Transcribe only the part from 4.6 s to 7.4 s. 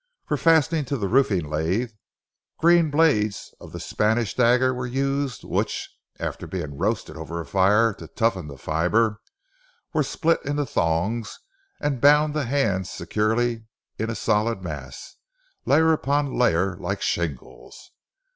were used, which, after being roasted over